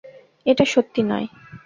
এটা 0.45 0.65
সত্যি 0.73 1.01
নয়! 1.03 1.27